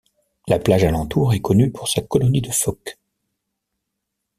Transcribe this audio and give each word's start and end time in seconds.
La 0.47 0.57
plage 0.57 0.83
alentour 0.83 1.35
est 1.35 1.41
connue 1.41 1.69
pour 1.71 1.87
sa 1.87 2.01
colonie 2.01 2.41
de 2.41 2.49
phoques. 2.49 2.97